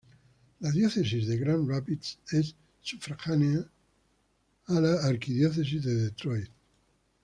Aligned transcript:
La 0.61 0.71
Diócesis 0.71 1.27
de 1.27 1.35
Grand 1.35 1.63
Rapids 1.69 2.07
es 2.35 2.47
sufragánea 2.89 3.61
d 4.67 4.81
la 4.83 4.93
Arquidiócesis 5.09 5.83
de 5.85 5.93
Detroit. 6.05 6.49